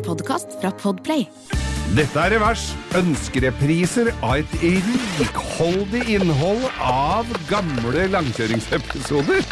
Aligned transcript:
En 0.00 0.06
podkast 0.06 0.54
fra 0.62 0.70
Podplay. 0.80 1.26
Dette 1.92 2.22
er 2.22 2.32
Revers. 2.32 2.70
Ønskerepriser 2.96 4.08
av 4.24 4.38
et 4.38 4.52
rikholdig 4.62 6.00
innhold 6.14 6.62
av 6.80 7.28
gamle 7.50 8.06
langkjøringsepisoder. 8.14 9.44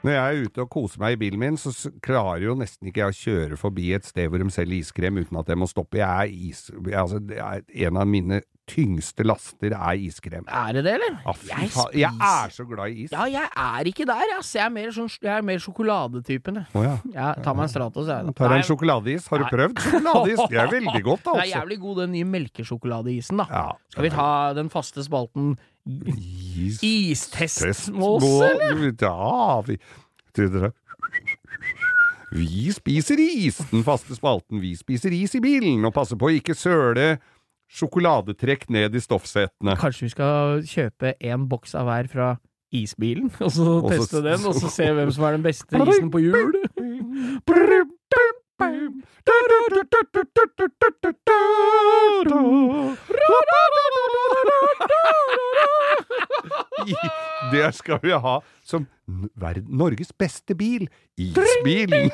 Når 0.00 0.14
jeg 0.14 0.22
er 0.22 0.46
ute 0.46 0.64
og 0.64 0.70
koser 0.72 1.02
meg 1.02 1.18
i 1.18 1.20
bilen 1.26 1.42
min, 1.42 1.60
så 1.60 1.74
klarer 2.00 2.46
jo 2.46 2.56
nesten 2.56 2.88
ikke 2.88 3.02
jeg 3.02 3.12
å 3.12 3.18
kjøre 3.18 3.60
forbi 3.60 3.90
et 3.98 4.08
sted 4.08 4.32
hvor 4.32 4.40
de 4.40 4.48
selger 4.54 4.78
iskrem 4.78 5.20
uten 5.20 5.42
at 5.42 5.52
jeg 5.52 5.60
må 5.60 5.68
stoppe. 5.68 6.00
Jeg 6.00 6.08
er 6.08 6.48
is... 6.48 6.64
Altså, 6.88 7.20
det 7.20 7.36
er 7.36 7.66
en 7.84 8.00
av 8.00 8.08
mine 8.08 8.40
tyngste 8.68 9.24
laster 9.26 9.72
er 9.74 9.98
iskrem. 9.98 10.44
Er 10.46 10.76
det 10.76 10.84
det, 10.86 10.92
eller? 10.98 11.16
Ah, 11.26 11.38
jeg. 11.48 11.70
Jeg 11.98 12.10
er 12.26 12.52
så 12.54 12.66
glad 12.68 12.92
i 12.92 13.04
is. 13.06 13.14
Ja, 13.14 13.24
jeg 13.30 13.48
er 13.48 13.90
ikke 13.90 14.06
der, 14.08 14.34
ass. 14.38 14.52
Jeg 14.54 14.64
er 14.64 14.74
mer, 14.74 14.92
sånn, 14.94 15.10
jeg 15.22 15.32
er 15.34 15.46
mer 15.46 15.62
sjokoladetypen, 15.62 16.60
jeg. 16.60 16.70
Oh, 16.78 16.84
ja. 16.86 16.94
Jeg 17.14 17.44
tar 17.44 17.58
meg 17.58 17.66
en 17.66 17.72
Stratos, 17.72 18.10
jeg. 18.10 18.34
Tar 18.38 18.54
en 18.56 18.66
sjokoladeis. 18.68 19.26
Har 19.30 19.42
du 19.42 19.46
Nei. 19.46 19.52
prøvd 19.56 19.82
sjokoladeis? 19.86 20.44
Det 20.52 20.62
er 20.62 20.72
veldig 20.78 21.02
godt, 21.08 21.24
da. 21.24 21.32
Det 21.32 21.40
er 21.40 21.46
altså. 21.46 21.58
jævlig 21.58 21.80
god, 21.86 22.02
den 22.04 22.14
nye 22.18 22.30
melkesjokoladeisen, 22.36 23.42
da. 23.42 23.48
Ja. 23.50 23.66
Skal 23.94 24.06
vi 24.06 24.12
ta 24.14 24.30
den 24.60 24.70
faste 24.72 25.06
spalten 25.06 25.54
Is. 25.90 26.78
Istestmås, 26.84 28.22
eller? 28.22 28.92
Ja, 29.00 29.60
vi 29.66 29.78
Vi 32.30 32.70
spiser 32.72 33.18
is, 33.18 33.58
den 33.72 33.82
faste 33.82 34.14
spalten. 34.14 34.60
Vi 34.62 34.76
spiser 34.78 35.10
is 35.16 35.34
i 35.34 35.40
bilen, 35.42 35.82
og 35.88 35.94
passer 35.96 36.20
på 36.20 36.28
å 36.28 36.34
ikke 36.36 36.54
søle 36.54 37.16
sjokoladetrekk 37.70 38.68
ned 38.74 38.94
i 38.94 39.00
stoffsetene. 39.02 39.76
Kanskje 39.80 40.08
vi 40.08 40.12
skal 40.14 40.62
kjøpe 40.66 41.14
en 41.30 41.48
boks 41.50 41.74
av 41.78 41.86
hver 41.90 42.08
fra 42.10 42.30
isbilen, 42.74 43.30
og 43.44 43.50
så 43.54 43.66
Og 43.80 43.90
så- 43.90 43.96
teste 43.96 44.22
den, 44.26 44.44
og 44.46 44.54
så 44.58 44.70
se 44.70 44.90
hvem 44.94 45.10
som 45.14 45.24
er 45.28 45.38
den 45.38 45.46
beste 45.46 45.80
isen 45.86 46.10
på 46.10 46.22
hjul? 46.22 46.54
Det 57.52 57.74
skal 57.74 57.98
vi 58.02 58.10
ha 58.14 58.38
som 58.64 58.86
Norges 59.68 60.12
beste 60.18 60.54
bil. 60.54 60.86
Isbilen. 61.18 62.10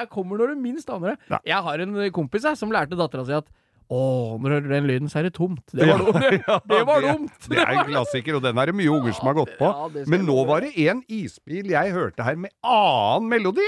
Er, 0.00 0.08
kommer 0.10 0.40
når 0.40 0.54
du 0.54 0.62
minst 0.64 0.90
aner 0.90 1.14
det. 1.14 1.18
Ja. 1.30 1.38
Jeg 1.54 1.62
har 1.68 1.84
en 1.84 1.94
kompis 2.16 2.44
jeg, 2.48 2.58
som 2.60 2.72
lærte 2.74 2.98
dattera 2.98 3.24
si 3.28 3.36
at 3.36 3.46
å, 3.92 4.38
når 4.40 4.48
du 4.48 4.54
hører 4.54 4.70
den 4.78 4.86
lyden, 4.88 5.08
så 5.12 5.18
er 5.20 5.26
det 5.28 5.34
tomt. 5.36 5.60
Det 5.70 5.84
var, 5.84 6.00
Ja, 6.48 6.58
dumt. 6.58 6.68
det 6.72 6.82
var 6.88 7.02
det- 7.04 7.10
dumt. 7.12 7.48
Det 7.52 7.58
er 7.60 7.72
en 7.74 7.88
klassiker, 7.90 8.38
og 8.38 8.42
den 8.46 8.58
er 8.62 8.70
det 8.72 8.74
mye 8.78 8.92
unger 8.94 9.12
som 9.18 9.28
har 9.28 9.36
gått 9.42 9.52
på. 9.58 9.68
Ja, 9.68 10.04
Men 10.10 10.24
nå 10.28 10.38
var 10.48 10.64
det 10.64 10.72
en 10.88 11.02
isbil 11.12 11.68
jeg 11.74 11.92
hørte 11.92 12.24
her 12.24 12.38
med 12.40 12.50
annen 12.64 13.28
melodi. 13.28 13.66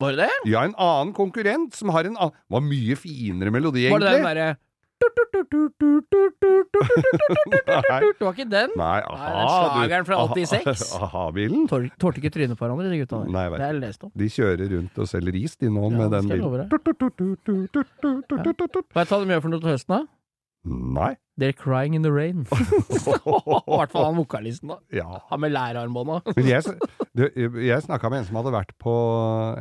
Var 0.00 0.14
det 0.14 0.28
det? 0.28 0.38
Ja, 0.46 0.62
en 0.64 0.76
annen 0.78 1.12
konkurrent 1.12 1.74
som 1.74 1.90
har 1.90 2.06
en 2.06 2.14
annen 2.16 2.34
Var 2.54 2.62
mye 2.62 2.94
finere 2.96 3.50
melodi, 3.50 3.88
egentlig. 3.88 3.98
Var 3.98 4.04
det 4.06 4.12
den 4.14 4.26
egentlig. 4.30 4.64
Nei. 7.68 8.00
Det 8.18 8.24
var 8.24 8.32
ikke 8.34 8.48
den? 8.50 8.72
Nei, 8.76 9.00
Nei, 9.00 9.00
aha. 9.14 9.28
den 9.30 9.48
slageren 9.48 10.06
fra 10.08 10.16
86. 10.34 10.82
aha- 10.96 11.06
Aha-bilen. 11.08 11.66
Tålte 11.70 12.20
ikke 12.22 12.32
trynet 12.34 12.58
på 12.58 12.64
hverandre, 12.66 12.90
de 12.92 12.98
gutta 13.02 13.20
der. 13.22 13.32
Nei, 13.34 13.46
vet 13.52 13.58
det 13.60 13.66
har 13.66 13.72
jeg 13.74 13.82
lest 13.84 14.04
om. 14.06 14.10
De 14.18 14.28
kjører 14.34 14.66
rundt 14.74 14.98
og 14.98 15.06
selger 15.10 15.34
is, 15.42 15.56
de 15.56 15.66
nå, 15.72 15.82
Ja, 15.90 15.96
med 15.96 16.04
det 16.04 16.10
den 16.18 16.22
skal 16.28 16.36
jeg 16.36 16.42
bilen. 16.44 16.68
Vet 16.68 16.70
du 19.08 19.14
hva 19.14 19.20
de 19.24 19.32
gjør 19.34 19.42
for 19.44 19.52
noe 19.54 19.60
til 19.64 19.70
høsten, 19.72 19.94
da? 19.94 20.00
Nei. 20.68 21.12
They're 21.38 21.54
crying 21.54 21.94
in 21.94 22.02
the 22.02 22.10
rain. 22.12 22.42
I 22.50 22.54
hvert 22.58 23.92
fall 23.94 24.04
han 24.08 24.16
vokalisten, 24.18 24.68
da. 24.74 24.78
Ja. 24.92 25.20
Han 25.30 25.40
med 25.44 25.52
lærarmbånda. 25.54 26.20
Men 26.36 26.48
jeg, 26.50 26.64
s- 26.66 26.74
du, 27.14 27.28
jeg 27.62 27.82
snakka 27.86 28.10
med 28.10 28.24
en 28.24 28.28
som 28.28 28.40
hadde 28.40 28.52
vært 28.56 28.74
på 28.82 28.94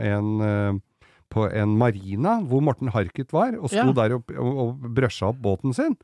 en 0.01 0.31
eh, 0.41 0.79
på 1.33 1.47
en 1.51 1.77
marina 1.77 2.37
hvor 2.47 2.61
Morten 2.63 2.89
Harket 2.95 3.33
var, 3.35 3.55
og 3.59 3.69
sto 3.69 3.83
Ja. 3.89 3.91
der 3.93 4.15
og, 4.19 4.29
og, 4.37 4.61
og 4.67 4.93
brøsja 4.95 5.29
opp 5.33 5.41
båten 5.43 5.73
sin. 5.75 5.97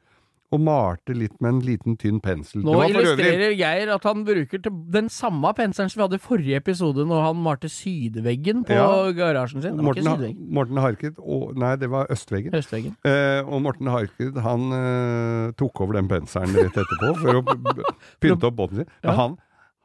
Og 0.53 0.59
malte 0.61 1.15
litt 1.17 1.33
med 1.42 1.49
en 1.49 1.59
liten, 1.65 1.95
tynn 1.98 2.20
pensel. 2.21 2.61
Nå 2.61 2.75
illustrerer 2.86 3.55
Geir 3.58 3.89
at 3.89 4.03
han 4.05 4.21
bruker 4.27 4.59
den 4.93 5.08
samme 5.09 5.49
penselen 5.58 5.89
som 5.89 5.98
vi 5.98 6.03
hadde 6.05 6.20
i 6.20 6.21
forrige 6.21 6.59
episode, 6.59 7.08
når 7.09 7.23
han 7.25 7.39
malte 7.42 7.71
sydveggen 7.73 8.61
på 8.67 8.75
Ja. 8.77 8.86
garasjen 9.17 9.64
sin. 9.64 9.71
Det 9.73 9.81
var 9.81 9.87
Morten, 9.87 10.03
ikke 10.03 10.09
Ha- 10.11 10.17
sydveggen. 10.20 10.53
Morten 10.53 10.77
Harket 10.77 11.15
og, 11.17 11.58
Nei, 11.58 11.71
det 11.81 11.89
var 11.89 12.05
østveggen. 12.14 12.53
Østveggen. 12.53 12.93
Eh, 13.03 13.42
og 13.49 13.64
Morten 13.65 13.87
Harket 13.89 14.37
han 14.45 14.67
eh, 14.77 15.52
tok 15.58 15.81
over 15.81 15.93
den 15.98 16.08
penselen 16.08 16.53
rett 16.53 16.77
etterpå 16.83 17.15
for 17.17 17.42
å 17.42 17.42
pynte 18.21 18.45
opp 18.52 18.55
båten 18.61 18.83
sin. 18.83 18.92
Men 19.02 19.15
han, 19.23 19.37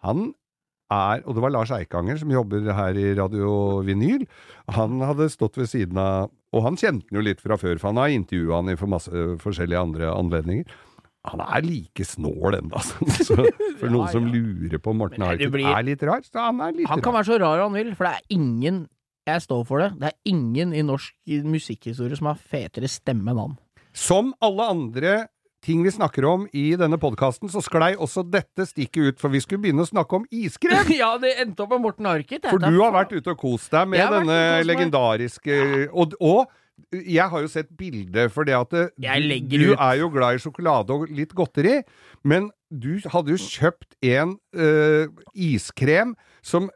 han 0.05 0.35
er 0.91 1.23
Og 1.27 1.35
det 1.37 1.43
var 1.45 1.51
Lars 1.53 1.71
Eikanger 1.75 2.17
som 2.21 2.31
jobber 2.33 2.65
her 2.73 2.97
i 2.97 3.15
Radio 3.19 3.81
Vinyl. 3.85 4.27
Han 4.73 5.01
hadde 5.05 5.29
stått 5.33 5.57
ved 5.61 5.69
siden 5.69 5.99
av 6.01 6.31
Og 6.55 6.63
han 6.65 6.77
kjente 6.81 7.05
han 7.11 7.19
jo 7.19 7.25
litt 7.27 7.41
fra 7.45 7.59
før, 7.61 7.77
for 7.79 7.91
han 7.93 8.01
har 8.01 8.09
intervjua 8.15 8.57
han 8.63 8.71
i 8.73 8.77
for 8.81 8.89
masse 8.89 9.13
forskjellige 9.43 9.81
andre 9.83 10.09
anledninger. 10.15 10.65
Han 11.29 11.43
er 11.45 11.61
like 11.67 12.05
snål 12.09 12.57
ennå, 12.57 12.73
altså. 12.79 13.05
Så 13.21 13.37
for 13.77 13.91
noen 13.93 14.07
Ja, 14.07 14.13
som 14.15 14.29
ja. 14.31 14.33
lurer 14.39 14.79
på 14.81 14.95
om 14.95 15.03
Morten 15.03 15.27
Harket 15.27 15.51
blir- 15.53 15.69
er 15.69 15.83
litt 15.85 16.03
rar, 16.09 16.23
så 16.25 16.41
han 16.47 16.61
er 16.65 16.73
litt 16.73 16.89
Han 16.89 17.03
kan 17.05 17.13
rar. 17.13 17.19
være 17.21 17.29
så 17.35 17.39
rar 17.43 17.61
han 17.67 17.75
vil, 17.77 17.91
for 17.99 18.05
det 18.09 18.15
er 18.17 18.37
ingen 18.39 18.87
Jeg 19.29 19.43
står 19.45 19.67
for 19.69 19.79
det. 19.83 19.91
Det 20.01 20.09
er 20.09 20.17
ingen 20.33 20.73
i 20.73 20.81
norsk 20.81 21.13
musikkhistorie 21.45 22.17
som 22.17 22.31
har 22.31 22.39
fetere 22.41 22.89
stemme 22.89 23.29
enn 23.35 23.37
han. 23.43 23.59
Som 23.93 24.33
alle 24.41 24.65
andre 24.73 25.27
ting 25.65 25.83
vi 25.83 25.91
snakker 25.91 26.25
om 26.29 26.47
i 26.53 26.71
denne 26.79 26.99
podkasten, 27.01 27.51
så 27.51 27.63
sklei 27.65 27.93
også 27.97 28.25
dette 28.27 28.67
stikket 28.69 29.13
ut, 29.13 29.19
for 29.21 29.33
vi 29.35 29.41
skulle 29.43 29.63
begynne 29.65 29.85
å 29.85 29.89
snakke 29.89 30.21
om 30.21 30.27
iskrem. 30.31 30.93
ja, 31.01 31.11
det 31.21 31.35
endte 31.43 31.65
opp 31.65 31.75
med 31.75 31.85
Morten 31.89 32.09
Harket. 32.09 32.47
For 32.49 32.63
du 32.63 32.79
har 32.79 32.95
vært 32.95 33.17
ute 33.17 33.35
og 33.35 33.41
kost 33.41 33.75
deg 33.75 33.91
med 33.91 34.15
denne 34.19 34.39
legendariske 34.67 35.59
ja. 35.59 35.91
og, 35.93 36.17
og 36.21 36.47
jeg 36.93 37.27
har 37.33 37.45
jo 37.45 37.51
sett 37.53 37.69
bilde, 37.77 38.29
for 38.33 38.49
det 38.49 38.57
at 38.57 38.71
du, 38.73 38.85
du 39.53 39.73
er 39.75 39.99
jo 40.01 40.09
glad 40.13 40.39
i 40.39 40.43
sjokolade 40.43 40.95
og 40.95 41.11
litt 41.13 41.35
godteri, 41.37 41.83
men 42.25 42.51
du 42.69 42.99
hadde 43.09 43.33
jo 43.33 43.39
kjøpt 43.41 43.97
en 44.05 44.35
uh, 44.57 45.09
iskrem 45.33 46.15
som 46.45 46.69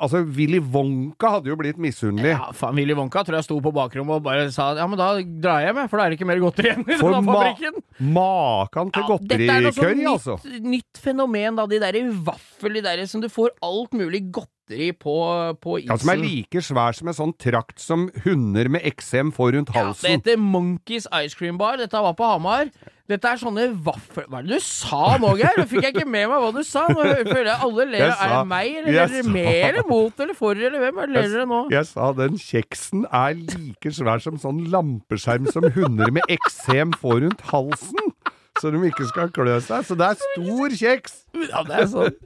Altså, 0.00 0.22
Willy 0.32 0.56
Wonka 0.72 1.34
hadde 1.34 1.50
jo 1.50 1.56
blitt 1.60 1.76
misunnelig. 1.80 2.30
Ja, 2.32 2.46
faen, 2.56 2.76
Willy 2.78 2.94
Wonka 2.96 3.20
tror 3.26 3.36
jeg 3.36 3.44
sto 3.44 3.58
på 3.60 3.72
bakrommet 3.74 4.16
og 4.16 4.24
bare 4.24 4.46
sa 4.54 4.70
ja, 4.78 4.86
men 4.88 4.96
da 5.00 5.10
drar 5.20 5.60
jeg 5.60 5.68
hjem, 5.68 5.80
for 5.90 6.00
da 6.00 6.06
er 6.06 6.12
det 6.12 6.16
ikke 6.16 6.28
mer 6.30 6.40
godteri 6.40 6.70
igjen 6.70 6.86
i 6.86 6.96
denne 6.96 7.20
ma 7.26 7.34
fabrikken. 7.36 7.82
Makan 8.16 8.94
til 8.94 9.04
Ja, 9.04 9.18
dette 9.34 9.58
er 9.58 9.76
sånn 9.76 10.00
nytt, 10.00 10.08
altså. 10.14 10.38
nytt 10.64 11.02
fenomen, 11.04 11.60
da. 11.60 11.68
De 11.68 11.82
derre 11.82 12.02
vaffel, 12.30 12.78
de 12.78 12.84
derre 12.88 13.04
som 13.10 13.24
du 13.24 13.28
får 13.32 13.52
alt 13.68 13.96
mulig 13.98 14.24
godteri 14.72 14.92
på, 14.98 15.56
på 15.60 15.78
isen. 15.80 15.90
Ja, 15.90 15.96
Som 16.00 16.10
er 16.14 16.20
like 16.22 16.62
svær 16.64 16.96
som 16.96 17.08
en 17.08 17.14
sånn 17.16 17.34
trakt 17.38 17.78
som 17.82 18.08
hunder 18.24 18.68
med 18.72 18.82
eksem 18.88 19.32
får 19.34 19.52
rundt 19.56 19.70
halsen. 19.74 20.08
Ja, 20.10 20.16
det 20.16 20.32
heter 20.32 20.40
Monkeys 20.40 21.06
Ice 21.24 21.34
Cream 21.38 21.58
Bar. 21.58 21.76
Dette 21.80 21.92
var 22.02 22.14
på 22.14 22.24
Hamar. 22.24 22.70
Dette 23.10 23.28
er 23.28 23.36
sånne 23.36 23.66
vaffel... 23.84 24.24
Hva 24.30 24.38
er 24.40 24.46
det 24.46 24.56
du 24.56 24.64
sa 24.64 25.18
nå, 25.20 25.34
Geir? 25.36 25.58
Nå 25.58 25.66
fikk 25.68 25.82
jeg 25.84 25.92
ikke 25.96 26.06
med 26.08 26.28
meg 26.30 26.38
hva 26.40 26.52
du 26.54 26.62
sa. 26.64 26.86
Nå 26.88 27.02
føler 27.02 27.50
jeg 27.50 27.58
alle 27.66 27.86
ler. 27.90 28.04
Jeg 28.06 28.14
Er 28.14 28.32
det 28.32 28.46
meg, 28.48 28.70
eller 28.78 28.88
er 28.88 28.96
dere 29.12 29.24
sa- 29.26 29.32
med 29.34 29.64
eller 29.68 29.88
mot 29.90 30.22
eller 30.24 30.38
for, 30.38 30.56
eller 30.56 30.84
hvem? 30.86 31.00
Eller 31.02 31.18
ler 31.18 31.34
dere 31.34 31.48
nå? 31.50 31.60
Jeg 31.74 31.88
sa 31.90 32.12
den 32.16 32.38
kjeksen 32.40 33.04
er 33.10 33.36
like 33.42 33.92
svær 33.98 34.22
som 34.24 34.38
sånn 34.40 34.62
lampeskjerm 34.72 35.50
som 35.52 35.66
hunder 35.76 36.14
med 36.14 36.30
eksem 36.32 36.94
får 37.02 37.20
rundt 37.26 37.44
halsen. 37.52 38.14
Så 38.60 38.70
de 38.70 38.80
ikke 38.86 39.06
skal 39.10 39.30
klø 39.34 39.58
seg. 39.64 39.84
Så 39.88 39.96
det 39.98 40.08
er 40.12 40.18
stor 40.22 40.74
kjeks! 40.78 41.20
Ja, 41.50 41.62
det 41.68 41.78
er 41.82 41.86
sånn. 41.90 42.16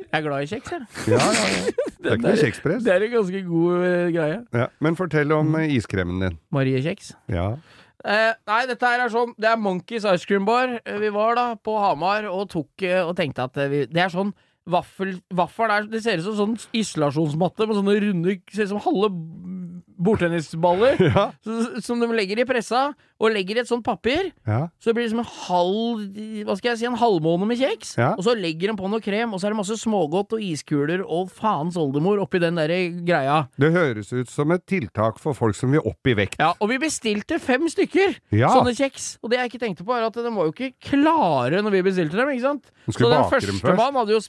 Jeg 0.00 0.16
er 0.18 0.24
glad 0.26 0.42
i 0.42 0.48
kjeks, 0.50 0.72
jeg. 0.72 0.86
Ja, 1.12 1.20
ja, 1.20 1.46
ja. 1.54 1.74
Det 2.00 2.08
er 2.08 2.16
ikke 2.16 2.30
noe 2.30 2.40
kjekspress. 2.40 2.84
Det 2.86 2.92
er 2.94 3.02
en 3.04 3.12
ganske 3.12 3.40
god 3.44 3.82
eh, 3.84 4.06
greie. 4.14 4.38
Ja, 4.56 4.66
men 4.80 4.96
fortell 4.96 5.32
om 5.36 5.52
eh, 5.60 5.74
iskremen 5.76 6.22
din. 6.24 6.38
Marie 6.56 6.80
Kjeks. 6.82 7.10
Ja. 7.28 7.50
Eh, 8.00 8.30
nei, 8.48 8.60
dette 8.70 8.88
her 8.88 9.02
er 9.04 9.10
sånn 9.12 9.34
Det 9.36 9.44
er 9.50 9.58
Monkeys 9.60 10.06
Ice 10.08 10.24
Cream 10.24 10.46
Bar. 10.48 10.78
Eh, 10.80 10.96
Vi 11.02 11.10
var 11.12 11.36
da 11.36 11.44
på 11.60 11.74
Hamar 11.76 12.24
og 12.32 12.46
tok 12.54 12.86
og 13.04 13.12
tenkte 13.18 13.44
at 13.44 13.60
vi, 13.68 13.82
det 13.92 14.00
er 14.06 14.14
sånn 14.14 14.32
Vaffel, 14.70 15.14
vaffel 15.34 15.72
er, 15.72 15.86
Det 15.92 16.00
ser 16.04 16.20
ut 16.20 16.24
som 16.30 16.36
sånn 16.38 16.56
isolasjonsmatte 16.80 17.66
med 17.68 17.76
sånne 17.78 17.94
runde 18.04 18.34
Ser 18.52 18.64
ut 18.68 18.72
som 18.72 18.82
halve 18.84 19.08
bordtennisballer 20.00 21.00
Ja. 21.10 21.26
som, 21.44 21.80
som 21.84 22.00
de 22.02 22.08
legger 22.16 22.40
i 22.40 22.46
pressa, 22.48 22.90
og 23.20 23.34
legger 23.34 23.58
i 23.58 23.60
et 23.60 23.68
sånt 23.68 23.84
papir. 23.84 24.30
ja. 24.48 24.62
Så 24.80 24.90
det 24.90 24.94
blir 24.96 25.04
liksom 25.04 25.20
en 25.20 25.28
halv 25.46 26.44
Hva 26.48 26.54
skal 26.56 26.70
jeg 26.70 26.78
si, 26.80 26.86
en 26.88 26.96
halvmåne 26.96 27.46
med 27.50 27.58
kjeks. 27.60 27.90
Ja. 28.00 28.14
Og 28.16 28.24
så 28.24 28.32
legger 28.34 28.72
de 28.72 28.76
på 28.80 28.88
noe 28.88 29.00
krem, 29.04 29.34
og 29.36 29.40
så 29.42 29.46
er 29.50 29.52
det 29.54 29.58
masse 29.60 29.76
smågodt 29.76 30.32
og 30.38 30.40
iskuler 30.46 31.02
og 31.04 31.28
faens 31.36 31.76
oldemor 31.76 32.22
oppi 32.24 32.40
den 32.40 32.56
der 32.56 32.72
greia. 33.04 33.42
Det 33.60 33.72
høres 33.74 34.08
ut 34.16 34.32
som 34.32 34.50
et 34.56 34.64
tiltak 34.66 35.20
for 35.20 35.36
folk 35.36 35.54
som 35.58 35.70
vil 35.76 35.84
opp 35.84 36.08
i 36.08 36.16
vekt. 36.16 36.40
Ja, 36.40 36.54
og 36.58 36.72
vi 36.72 36.78
bestilte 36.80 37.38
fem 37.38 37.68
stykker 37.68 38.16
Ja. 38.32 38.48
sånne 38.56 38.72
kjeks. 38.74 39.18
Og 39.22 39.30
det 39.30 39.38
jeg 39.42 39.52
ikke 39.52 39.62
tenkte 39.66 39.84
på, 39.84 39.92
er 39.96 40.08
at 40.08 40.14
de 40.16 40.22
var 40.32 40.48
jo 40.48 40.52
ikke 40.56 40.72
klare 40.80 41.60
når 41.62 41.70
vi 41.76 41.82
bestilte 41.90 42.16
dem, 42.16 42.32
ikke 42.32 42.48
sant? 42.48 42.72
Så 42.88 43.04
den 43.04 43.28
førstemann 43.30 43.94
hadde 44.00 44.16
jo 44.16 44.24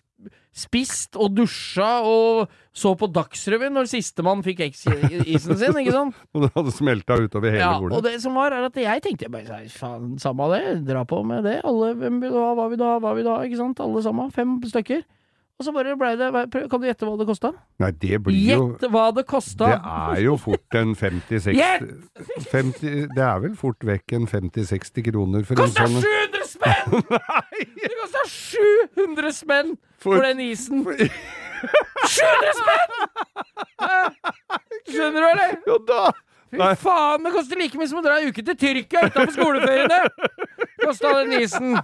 spist 0.51 1.15
og 1.15 1.31
dusja 1.37 2.01
og 2.03 2.49
så 2.75 2.91
på 2.99 3.07
Dagsrevyen 3.11 3.71
når 3.75 3.87
sistemann 3.91 4.41
fikk 4.43 4.59
isen 4.67 5.55
sin, 5.57 5.77
ikke 5.79 5.93
sant? 5.95 6.17
Og 6.35 6.43
det 6.45 6.49
hadde 6.55 6.73
smelta 6.75 7.15
utover 7.23 7.51
hele 7.55 7.63
Ja, 7.63 7.71
bordet. 7.79 7.97
og 7.97 8.03
det 8.03 8.17
som 8.23 8.35
var, 8.35 8.51
er 8.55 8.67
at 8.67 8.75
jeg 8.83 9.01
tenkte 9.05 9.29
bare 9.33 9.61
faen, 9.73 10.13
samme 10.21 10.47
det, 10.53 10.61
dra 10.89 11.05
på 11.07 11.21
med 11.27 11.43
det. 11.47 11.57
Alle, 11.67 11.93
hvem 11.99 12.21
vil 12.23 12.33
du 12.33 12.37
ha, 12.41 12.51
hva 12.57 12.67
vil 12.71 12.79
du 12.81 12.85
ha, 12.87 12.99
hva 13.03 13.15
vil 13.17 13.25
du 13.27 13.31
ha, 13.33 13.39
ikke 13.47 13.59
sant? 13.59 13.79
Alle 13.83 14.03
sammen. 14.05 14.31
Fem 14.35 14.57
stykker. 14.67 15.03
Og 15.61 15.65
så 15.67 15.71
bare 15.75 15.93
blei 15.93 16.15
det 16.17 16.27
Kan 16.71 16.81
du 16.81 16.87
gjette 16.87 17.05
hva 17.05 17.13
det 17.19 17.27
kosta? 17.29 17.51
Nei, 17.83 17.91
det 18.01 18.17
blir 18.25 18.33
jo 18.33 18.61
Gjett 18.71 18.87
hva 18.89 19.03
det 19.13 19.23
kosta! 19.29 19.67
Det 19.69 19.91
er 20.17 20.21
jo 20.25 20.33
fort 20.41 20.77
en 20.79 20.95
50-60 20.97 21.53
Gjett! 21.53 22.79
Det 22.81 23.21
er 23.21 23.43
vel 23.43 23.53
fort 23.59 23.85
vekk 23.85 24.15
en 24.17 24.25
50-60 24.31 25.05
kroner 25.11 25.45
for 25.45 25.61
en 25.61 25.69
Kosta 25.69 25.85
sånn 25.85 26.01
700 26.01 26.49
spenn! 26.49 27.05
Det 27.77 27.91
kosta 27.99 28.25
700 28.31 29.35
spenn 29.37 29.71
for, 30.01 30.17
For- 30.17 30.25
den 30.25 30.41
isen! 30.47 30.81
700 30.81 32.57
spenn! 32.57 32.97
Skjønner 34.91 35.21
du, 35.21 35.27
eller? 35.29 35.55
Jo 35.69 35.77
da! 35.93 36.03
Fy 36.51 36.75
faen, 36.81 37.23
det 37.23 37.31
koster 37.31 37.55
like 37.61 37.77
mye 37.79 37.87
som 37.87 38.01
å 38.01 38.03
dra 38.03 38.17
en 38.19 38.27
uke 38.31 38.43
til 38.43 38.57
Tyrkia 38.59 39.05
utenfor 39.07 39.31
skoleferiene! 39.37 39.99
Kosta 40.81 41.07
den 41.21 41.31
isen. 41.39 41.77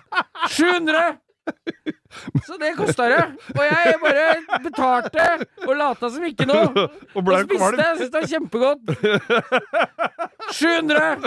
700! 0.52 1.18
Så 2.44 2.58
det 2.60 2.74
kosta 2.76 3.08
det. 3.12 3.22
Og 3.54 3.64
jeg 3.64 3.96
bare 4.02 4.26
betalte 4.66 5.28
og 5.64 5.74
lata 5.80 6.10
som 6.12 6.24
ikke 6.28 6.48
noe. 6.50 6.68
Og 7.16 7.22
Og 7.22 7.40
spiste. 7.46 7.84
Jeg 7.84 7.96
syntes 8.02 8.12
det 8.12 8.20
var 8.20 8.28
kjempegodt. 8.34 8.84
700! 10.52 11.18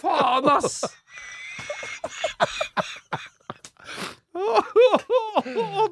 Faen, 0.00 0.48
ass! 0.56 0.76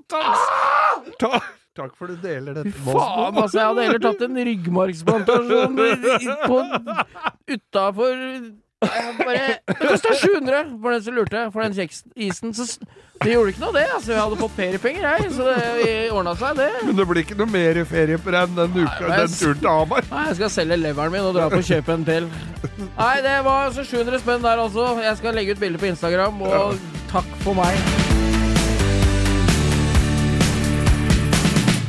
takk, 0.09 1.45
takk, 1.95 1.99
for 1.99 2.07
for 2.07 2.13
du 2.13 2.17
deler 2.27 2.55
dette 2.55 2.75
med 2.75 2.95
oss. 2.95 2.99
Faen, 2.99 3.39
altså. 3.39 3.59
Jeg 3.59 3.67
hadde 3.71 3.87
heller 3.87 4.03
tatt 4.05 4.23
en 4.27 4.37
ryggmargsplantasjon 4.51 5.77
på- 6.49 7.55
utafor 7.55 8.53
bare, 8.85 9.59
Det 9.67 9.77
kosta 9.81 10.13
700 10.15 10.79
for 10.83 10.91
den 10.93 11.03
som 11.03 11.15
lurte, 11.17 11.53
for 11.53 11.63
den 11.63 11.73
kjeksisen. 11.73 12.53
Så 12.53 12.67
det 13.23 13.33
gjorde 13.33 13.55
ikke 13.55 13.63
noe, 13.63 13.73
det. 13.73 13.87
Altså, 13.95 14.13
vi 14.13 14.19
hadde 14.21 14.37
fått 14.37 14.57
feriepenger, 14.59 15.07
jeg. 15.09 15.31
Så 15.33 15.47
det 15.49 16.13
ordna 16.13 16.35
seg, 16.37 16.57
det. 16.61 16.69
Men 16.85 16.97
det 16.99 17.07
blir 17.09 17.23
ikke 17.25 17.39
noe 17.39 17.49
mer 17.49 17.81
ferie 17.89 18.19
på 18.21 18.31
deg 18.35 18.43
enn 18.51 18.55
den, 18.61 18.77
uka, 18.85 19.09
Nei, 19.09 19.17
den 19.23 19.33
turen 19.39 19.59
til 19.63 19.71
Hamar. 19.73 20.05
Nei, 20.11 20.27
jeg 20.29 20.37
skal 20.43 20.53
selge 20.59 20.77
leveren 20.83 21.13
min 21.17 21.25
og 21.31 21.35
dra 21.39 21.49
på 21.49 21.63
og 21.63 21.69
kjøpe 21.71 21.97
en 21.97 22.05
til. 22.05 22.29
Nei, 22.99 23.15
det 23.25 23.39
var 23.49 23.71
altså 23.71 23.87
700 23.89 24.21
spenn 24.21 24.43
der, 24.45 24.59
altså. 24.69 25.01
Jeg 25.01 25.17
skal 25.23 25.35
legge 25.41 25.57
ut 25.57 25.61
bilde 25.65 25.79
på 25.81 25.89
Instagram, 25.95 26.43
og 26.43 26.77
takk 27.09 27.25
for 27.41 27.55
meg. 27.57 28.04